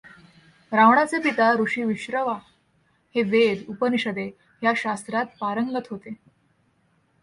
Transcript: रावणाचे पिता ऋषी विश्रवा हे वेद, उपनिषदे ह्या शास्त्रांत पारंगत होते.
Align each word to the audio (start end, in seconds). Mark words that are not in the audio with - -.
रावणाचे 0.71 1.19
पिता 1.19 1.51
ऋषी 1.53 1.83
विश्रवा 1.83 2.37
हे 3.15 3.23
वेद, 3.23 3.63
उपनिषदे 3.69 4.25
ह्या 4.61 4.73
शास्त्रांत 4.75 5.37
पारंगत 5.39 5.87
होते. 5.91 6.13